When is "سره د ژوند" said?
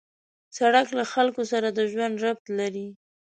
1.51-2.15